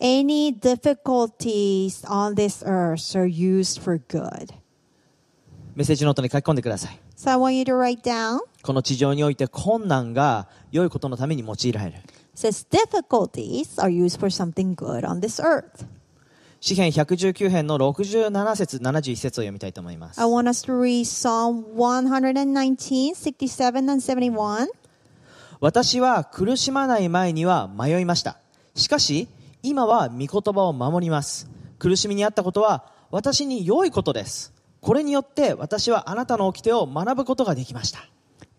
[0.00, 4.52] Any difficulties on this earth are used for good.
[5.76, 7.01] メッセージノートに書き込んでください。
[8.64, 11.98] この地上において困難が良いことのために用いられる。
[16.60, 20.20] 四篇百十九篇119編の67節、71節を読みたいと思います。
[25.60, 28.38] 私は苦しまない前には迷いました。
[28.74, 29.28] しかし、
[29.62, 31.48] 今は御言葉を守ります。
[31.78, 34.52] 苦しみにあったことは私に良いことです。
[34.82, 38.08] これによって私はあなたの掟を学ぶことができました。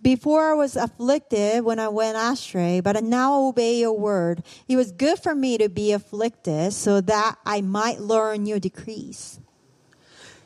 [0.02, 4.42] Before I was afflicted when I went astray, but now I obey your word.
[4.70, 9.42] It was good for me to be afflicted so that I might learn your decrees.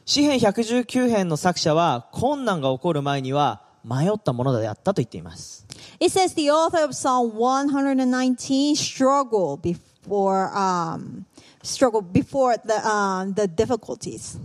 [0.06, 5.68] 詩編119編の作者は困難が起こる前には迷ったものであったと言っています。
[6.00, 11.26] It says the author of Psalm 119 struggled before um,
[11.62, 14.40] struggled before the um, the difficulties.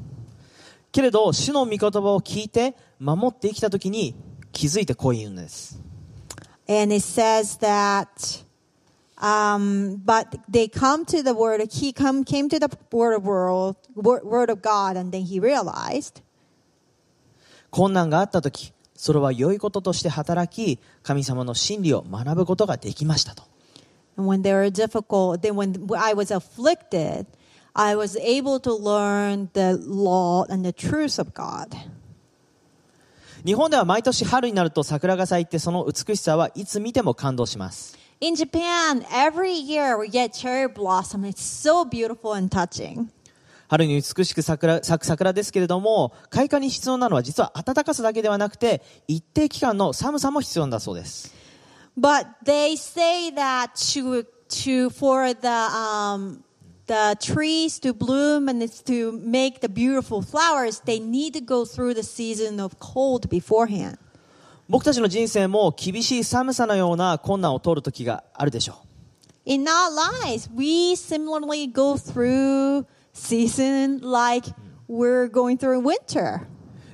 [0.93, 4.15] けれど、主の御言葉を聞いて守って生きた時に
[4.53, 5.81] 気づいてこう言うんです。
[6.69, 8.45] And it says that,
[9.19, 11.61] um, but they come to the word.
[11.71, 16.23] He come came to the word of world word, of God, and then he realized
[17.71, 23.45] 困難があった時、それは良いこととして働き、神様の真理を学ぶことができましたと。
[24.17, 27.27] And when they were difficult, then when I was afflicted,
[27.75, 31.75] I was able to learn the law and the truth of God.
[33.45, 37.99] 日本では毎年春になると桜が咲いてその美しさはいつ見ても感動します。
[38.21, 41.25] In Japan, every year we get cherry blossom.
[41.25, 43.09] It's so beautiful and touching.
[43.69, 51.35] 春に美しく桜咲く桜ですけれども、開花に必要なのは実は暖かさだけではなくて、一定期間の寒さも必要なんだそうです。
[51.99, 56.43] But they say that to to for the um,
[56.88, 61.66] the trees to bloom and it's to make the beautiful flowers, they need to go
[61.66, 63.98] through the season of cold beforehand.
[64.70, 68.88] 僕たちの人生も厳しい寒さのような困難を通る時があるでしょう。
[69.46, 69.90] In our
[70.26, 74.50] lives, we similarly go through season like
[74.90, 76.42] we're going through winter.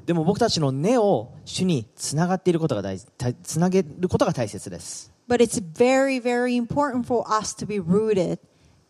[0.05, 5.11] でも僕たちの根を主につながっていることが大大つなげることが大切です。
[5.27, 8.37] But it's very, very important for us to be rooted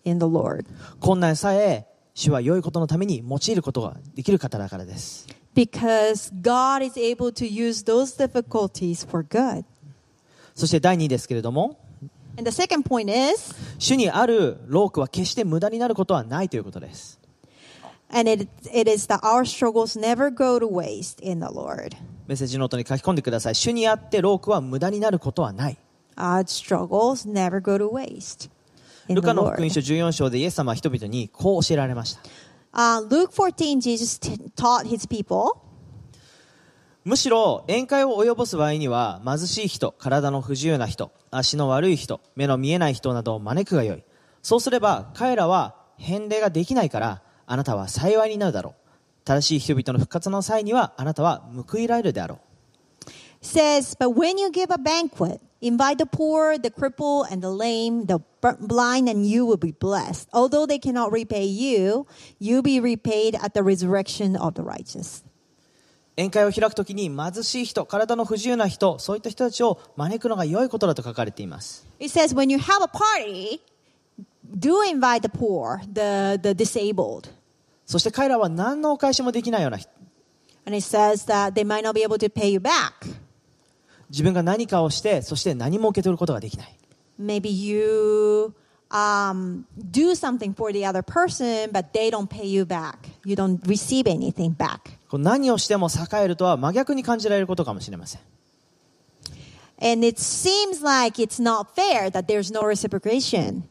[0.05, 0.19] in
[1.21, 5.29] なさえ主は良いことのために用いることができる方だからです。
[10.55, 11.79] そして第2ですけれども、
[13.79, 17.21] 主にあるロークは決して無駄になることはないということです。
[22.27, 23.55] メッセージノートに書き込んでください。
[23.55, 25.79] 主にあってロークは無駄になることはない。
[26.17, 28.51] Our struggles never go to waste.
[29.09, 32.21] ルカの福音.書14章でイエス様は人々にこう教えられました。
[32.73, 34.21] Uh, Luke 14, Jesus
[34.55, 35.59] taught his people
[37.05, 44.05] むしろ宴会を及ぼす場合には貧しい人、体の不自由な人、足の悪い人、目の見えない人などを招くがよい。
[44.43, 48.75] そうすれば彼らは返礼ができないからあなたは幸いになるだろう。
[49.25, 52.49] 正しい人々の復活の際にはあなたは報いられるであろう。
[53.41, 58.21] says, But when you give a banquet, invite the poor, the crippled, and the lame, the
[58.61, 60.29] blind, and you will be blessed.
[60.33, 62.07] Although they cannot repay you,
[62.39, 65.25] you'll be repaid at the resurrection of the righteous.
[66.17, 71.87] 宴会を開くときに貧しい人、体の不自由な人、そういった人たちを招くのが良いことだと書かれています。
[72.01, 73.61] It says, When you have a party,
[74.59, 77.31] do invite the poor, the, the disabled.
[77.87, 79.91] そして彼らは何のお返しもできないような人、
[80.67, 82.93] And it says that they might not be able to pay you back.
[84.11, 86.77] 自分が何かをして、そして何も受け取ることができない。
[87.21, 88.55] Maybe you
[88.91, 93.11] um, do something for the other person, but they don't pay you back.
[93.25, 94.99] You don't receive anything back.
[95.13, 98.21] 何をしても栄えるとは真逆に感じられることかもしれません。
[99.81, 103.63] And it seems like it's not fair that there's no reciprocation.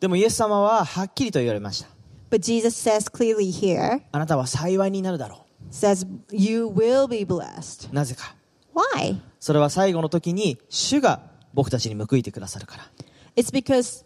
[0.00, 1.88] でもイエス様ははっきりと言われました。
[2.30, 7.90] But Jesus says clearly here, あなたは幸いになるだろ says, you will be blessed.
[7.90, 7.94] う。
[7.94, 8.34] なぜか。
[8.74, 9.20] Why?
[9.46, 11.20] それは最後の時に主が
[11.54, 12.90] 僕たちに報いてくださるから。
[13.36, 14.04] It's because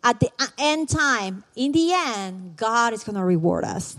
[0.00, 3.98] at the end time, in the end, God is going to reward us.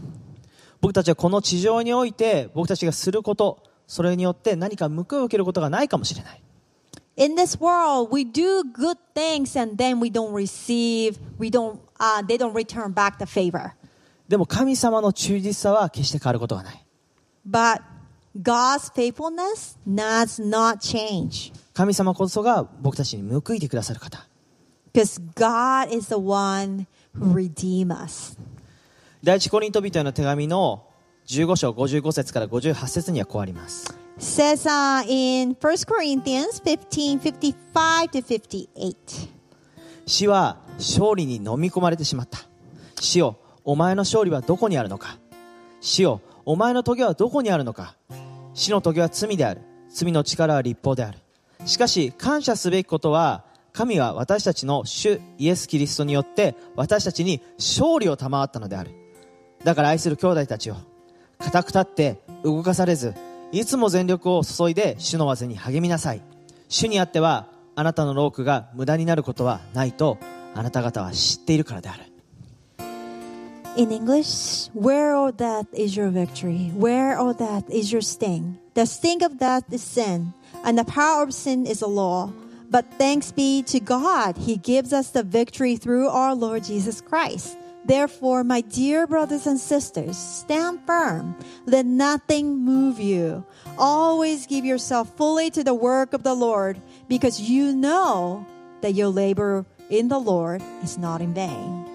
[0.80, 6.42] 僕たちはこの地上において僕たちがすること、それによって何か報いを受けることがないかもしれない。
[7.16, 12.40] In this world, we do good things and then we don't receive, we don't, uh, they
[12.40, 13.74] don't return back the favor.
[14.28, 16.84] でも神様の忠実さは決して変わることがない。
[17.48, 17.91] But
[18.40, 24.28] God's faithfulness does not change 神様こそが僕たちに報いてくださる方。
[24.94, 28.38] because God is the one who redeem us.
[29.24, 30.88] 第一コリント人への手紙の
[31.28, 33.94] 15章55節から58節にはこうあります。
[34.18, 39.30] says uh, in 1 Corinthians 15 55 to 58.
[40.06, 42.40] 死は勝利に飲み込まれてしまった。
[43.00, 45.18] 死よ、お前の勝利はどこにあるのか
[45.80, 47.96] 死よ、お前の棘はどこにあるのか？
[48.54, 49.62] 死の棘は罪である。
[49.90, 51.20] 罪の力は立法である。
[51.66, 58.92] しかし、感謝すべきことは、神は私たちの主イエス・キリストによって私たちに勝利を賜ったのである。
[59.64, 60.78] だから愛する兄弟たちよ、
[61.40, 63.14] 固く立って動かされず、
[63.52, 66.22] いつも全力を注いで主の技に励みなさい。
[66.68, 70.18] 主にあっては、あなたのロークが無駄になることはないと、
[70.56, 72.04] あなた方は知っているからである。
[73.78, 76.72] In English, where, O that is your victory?
[76.76, 78.60] Where, O that is your sting?
[78.74, 80.34] The sting of death is sin,
[80.66, 82.34] and the power of sin is the law.
[82.70, 87.56] But thanks be to God, He gives us the victory through our Lord Jesus Christ.
[87.86, 91.36] Therefore, my dear brothers and sisters, stand firm.
[91.66, 93.46] Let nothing move you.
[93.78, 98.46] Always give yourself fully to the work of the Lord, because you know
[98.82, 101.88] that your labor in the Lord is not in vain.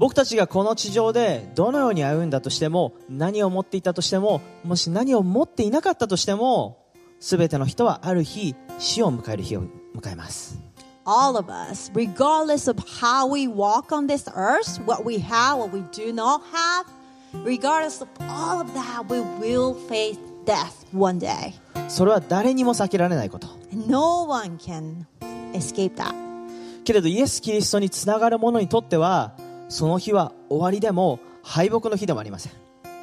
[0.00, 6.78] 僕たちがこの地上でどのように歩んだとしても何を持っていたとしてももし何を持っていなかったとしても
[7.20, 10.58] 全ての人はある日死を迎える日を迎えます
[11.04, 15.70] all of us, regardless of how we walk on this earth, what we have, what
[15.70, 16.86] we do not have,
[17.44, 21.52] regardless of all of that, we will face death one day.
[21.88, 23.48] それは誰にも避けられないこと
[23.86, 25.04] No one can
[25.52, 26.14] escape that.
[26.84, 29.34] けれどイエス・キリストにつながる者にとっては
[29.70, 32.52] その日は終わりでも敗北の日でもありません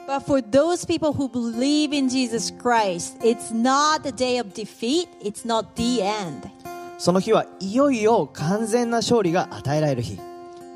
[0.08, 5.10] But for those people who believe in Jesus Christ, it's not the day of defeat,
[5.22, 6.50] it's not the end.
[6.98, 10.18] その日はいよいよ完全な勝利が与えられる日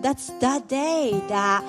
[0.01, 1.63] That's the day that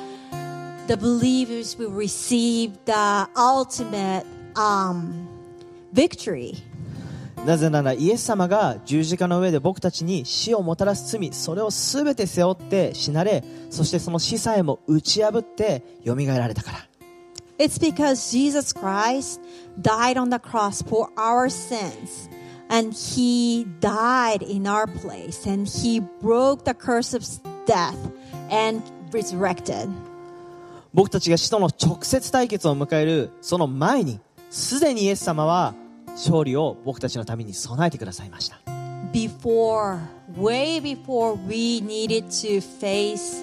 [0.89, 4.25] the believers will receive the ultimate
[4.57, 5.29] um,
[5.93, 6.57] victory.
[7.47, 16.78] なぜならイエス様が十字架の上で僕たちに死をもたらす罪それを全て背負って死なれそしてその死さえも打ち破って蘇られたから
[17.59, 19.40] It's because Jesus Christ
[19.80, 22.28] died on the cross for our sins.
[22.68, 25.47] And he died in our place.
[25.47, 27.22] And he broke the curse of
[27.66, 27.95] death
[28.51, 28.82] and
[29.12, 29.88] resurrected.
[30.95, 34.20] 僕たちが死との直接対決を迎えるその前に
[34.51, 35.74] すでにイエス様は
[36.12, 38.58] 勝利を僕たちのために備えてくださいました
[39.12, 39.98] Before,
[40.36, 43.42] way before we needed to face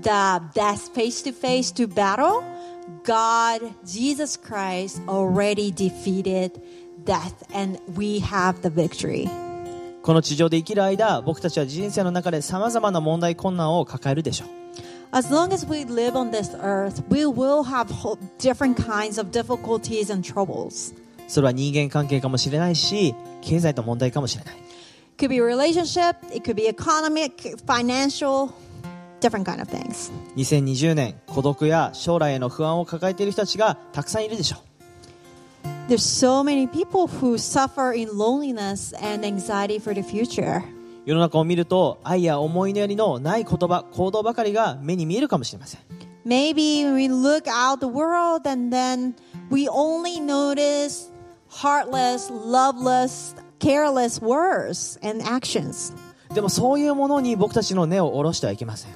[0.00, 2.42] the death face to face to battle,
[3.04, 6.60] God, Jesus Christ already defeated
[7.04, 9.28] death and we have the victory.
[10.02, 14.48] この地上で生きる間僕たちは人生の中で様々な問題困難を抱えるでしょう
[15.14, 17.88] As long as we live on this earth, we will have
[18.38, 20.94] different kinds of difficulties and troubles.
[21.32, 24.54] それは人間関係かもしれないし経済と問題かもしれない
[25.16, 28.50] could be relationship, it could be economic, financial,
[29.20, 30.12] different kind of things.
[30.36, 40.62] 2020年孤独や将来への不安を抱えている人たちがたくさんいるでしょう There's so many people who suffer in loneliness and anxiety for the future.
[41.06, 45.80] 世の中を見ると愛や思いのやりのない言葉行動ばかりが目に見えるかもしれません
[46.26, 49.14] Maybe we look out the world and then
[49.50, 51.11] we only notice
[51.52, 55.92] heartless, loveless, careless words and actions.
[56.34, 58.92] でもそういうものに僕たちの根を下ろしてはいけません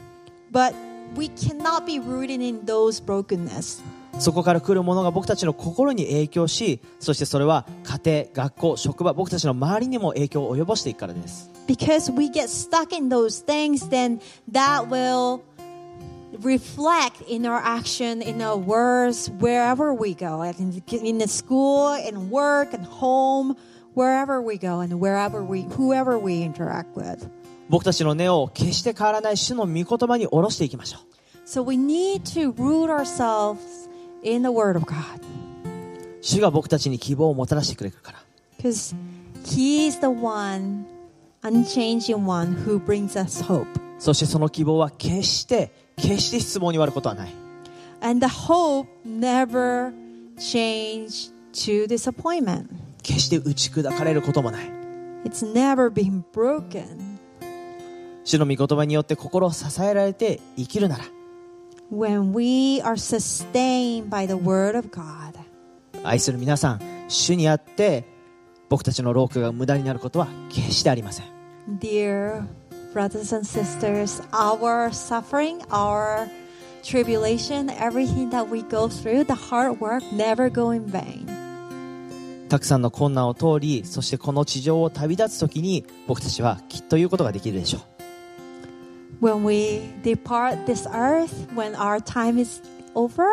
[0.51, 0.75] But
[1.17, 3.83] we cannot be rooted in those brokenness.
[4.19, 7.67] そこから来るものが僕たちの心に影響しそしてそれは
[8.03, 15.41] 家庭学校職場僕たちの周りにも影響を及ぼしていくからです Because we get stuck in those things, then that will
[16.40, 22.30] reflect in our action, in our words, wherever we go, in, in the school, in
[22.30, 23.56] work, and home,
[23.94, 27.30] wherever we go, and wherever we, whoever we interact with.
[27.70, 30.98] 僕たちの根を決して変わらない主の御言葉に下ろしていきましょ
[31.46, 33.90] So we need to root ourselves
[34.24, 35.22] in the Word of God, う
[36.22, 38.20] 主が僕たちに希望をもたらしてくれるから
[38.58, 38.94] because
[39.46, 40.86] He's the one,
[41.44, 43.68] unchanging one, who brings us hope.
[43.99, 47.33] そしてその希望は決して決して失望に終わることはない
[48.01, 49.93] And the hope never
[50.37, 52.67] changed to disappointment.
[53.03, 54.71] 決して打ち砕かれることもない
[55.25, 57.17] It's never been broken.
[58.25, 61.05] 主の御言葉によって心を支えられて生きるなら
[61.91, 65.35] When we are sustained by the Word of God,
[66.03, 68.05] 愛する皆さん主にあって
[68.69, 71.27] 僕たちの労苦が無駄になることは決してありません
[71.81, 72.45] dear
[72.97, 76.31] brothers and sisters, our suffering, our
[76.83, 81.27] tribulation, everything that we go through, the hard work never go in vain.
[82.49, 87.81] たくさんの困難を通りそしてこの地上を旅立つ時に僕たちはきっと言うことができるでしょ
[89.21, 92.63] う When we depart this earth, when our time is
[92.95, 93.25] over,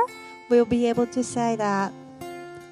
[0.49, 1.91] we'll be able to say that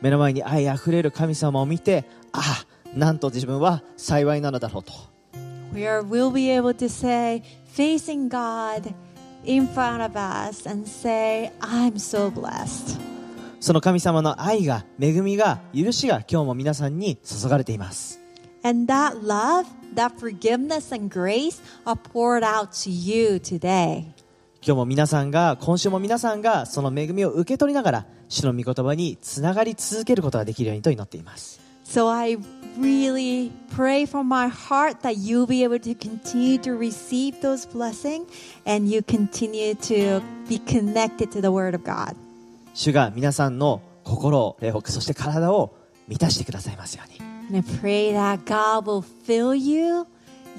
[0.02, 5.11] 目の前に愛あふれる神様を見てああなんと自分は幸いなのだろうと
[5.74, 8.94] we are, we'll be able to say, facing God
[9.46, 13.00] in front of us and say, I'm so blessed.
[13.60, 18.20] その神様の愛が恵みが許しが今日も皆さんに注がれています
[18.64, 24.06] And that love, that forgiveness and grace are poured out to you today.
[24.64, 31.61] 今日も皆さんが、今週も皆さんがその恵みを受け取りながら、主の御言葉につながり続けることができるようにと祈っています。
[31.91, 32.37] So I
[32.79, 38.29] really pray from my heart that you'll be able to continue to receive those blessings
[38.67, 42.17] and you continue to be connected to the Word of God.
[42.75, 45.75] 主が皆さんの心を、霊北、そして体を
[46.09, 47.21] 満たしてくださいますように。
[47.49, 50.07] And I pray that God will fill you,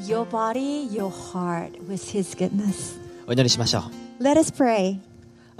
[0.05, 2.99] your body, your heart with His goodness.
[3.27, 3.83] お祈りしましょ
[4.19, 4.23] う。
[4.23, 4.99] Let us pray.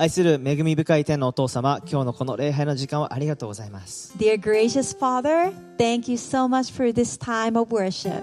[0.03, 4.13] 愛する恵み深い天のお父様、今日のこの礼拝の時間をありがとうございます。
[4.19, 8.21] Dear gracious Father, thank you so much for this time of worship.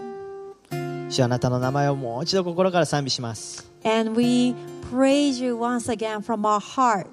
[1.10, 3.72] 主あなたの名前をもう一度心から賛美します。
[3.86, 4.54] And we
[4.92, 7.08] praise you once again from our heart.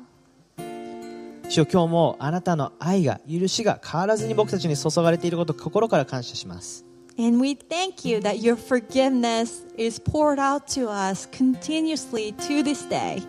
[1.49, 6.85] 主よ今日もあなたの愛が、許しが変わらずに僕たちに注がれていることを心から感謝します。
[7.17, 13.23] And we thank you that your forgiveness is poured out to us continuously to this day.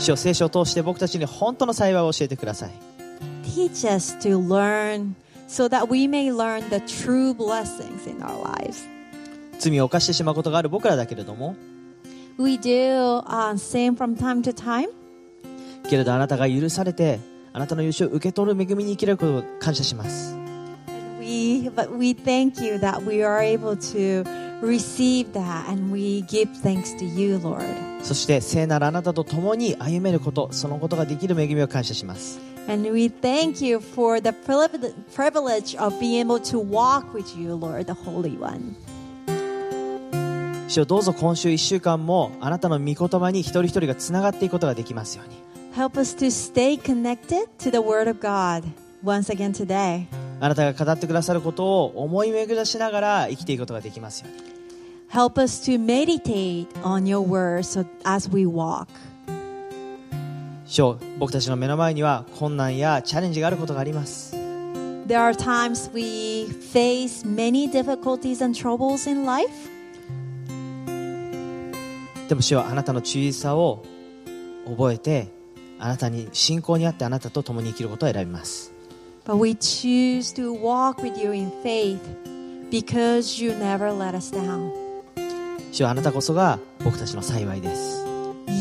[0.00, 2.70] 主よ聖書を通して僕たちに本当の幸いを教えてください。
[3.44, 5.14] Teach us to learn
[5.46, 8.88] so that we may learn the true blessings in our lives.
[9.58, 11.54] 罪を犯してしまうことがある僕らだけれども、
[12.38, 14.88] We do uh, sin from time to time,
[15.90, 17.20] けれどあなたが許されて、
[17.52, 20.40] あなたの許しを受け取る恵みに生きることを感謝します。
[21.30, 24.24] we, but we thank you that we are able to
[24.62, 27.64] receive that and we give thanks to you, Lord.
[28.02, 32.40] そして聖なるあなたと共に歩めること、そのことができる恵みを感謝します。
[32.68, 37.92] And we thank you for the privilege of being able to walk with you, Lord, the
[37.92, 38.76] Holy One.
[40.68, 45.36] 主よどうぞ今週1週間もあなたの御言葉に一人一人がつながっていくことができますように。
[45.74, 48.64] Help us to stay connected to the Word of God
[49.04, 50.06] once again today.
[50.38, 54.49] あなたが語ってくださることを思い巡らしながら生きていくことができますように。
[55.10, 58.86] Help us to meditate on your Word so, as we walk.
[60.66, 64.36] 主よ僕たちの目の前には困難やチャレンジがあることがあります。
[65.08, 69.50] There are times we face many difficulties and troubles in life,
[72.28, 73.82] でも主はあなたの注意さを
[74.64, 75.26] 覚えて、
[75.80, 78.72] あなたに信仰にあってあなたと共に生きることを選びます。
[79.24, 82.00] but we choose to walk with you in faith
[82.70, 84.79] because you never let us down.
[85.72, 88.04] 主はあなたこそが僕たちの幸いです。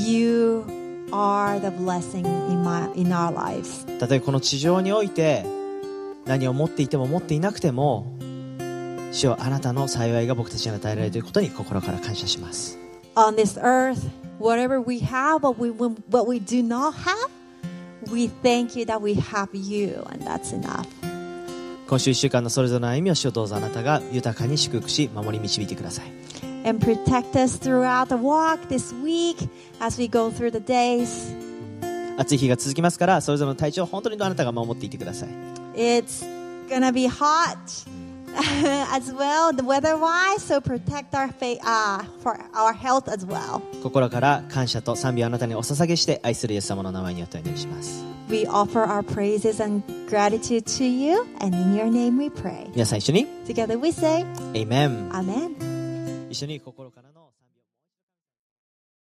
[0.08, 0.64] You
[1.12, 3.86] are the blessing in, my, in our lives.
[4.00, 5.46] たとえこの地上において
[6.26, 8.06] 何を持っていても持っていなくても
[9.12, 12.78] 主はあなたの幸いが僕たちに与えられていることに心から感謝します
[13.16, 14.08] On this earth,
[14.40, 17.30] whatever we have, but we, what we do not have,
[18.12, 20.86] we thank you that we have you, and that's enough.
[21.88, 26.12] 今週1週間のそれぞれの歩みを主をどうぞあなたが豊かに祝福し守り導いてください
[26.65, 29.37] And protect us throughout the walk this week
[29.81, 31.35] as we go through the days.
[32.17, 35.29] 暑い日が続きますからそれぞれの体調を本当にあなたが守っていてください
[35.75, 36.25] It's
[36.69, 37.57] gonna be hot
[38.93, 40.39] as well, the weather-wise.
[40.43, 43.61] So protect our fa- uh, for our health as well.
[43.83, 52.71] 心から感謝と賛美をあなたにお捧げして愛するイエス様の名前によってお祈りします We offer our praises and gratitude to you, and in your name we pray.
[52.73, 54.25] 皆さん一緒に Together we say,
[54.55, 55.78] Amen Amen.
[56.30, 57.09] 一緒に心から